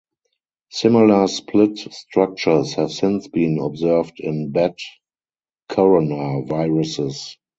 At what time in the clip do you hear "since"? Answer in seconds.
2.91-3.27